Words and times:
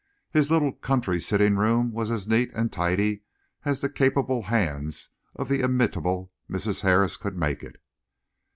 His 0.31 0.49
little 0.49 0.71
country 0.71 1.19
sitting 1.19 1.57
room 1.57 1.91
was 1.91 2.09
as 2.09 2.27
neat 2.27 2.49
and 2.55 2.71
tidy 2.73 3.21
as 3.65 3.81
the 3.81 3.87
capable 3.87 4.41
hands 4.41 5.11
of 5.35 5.47
the 5.47 5.59
inimitable 5.61 6.31
Mrs. 6.49 6.81
Harris 6.81 7.17
could 7.17 7.37
make 7.37 7.61
it. 7.61 7.75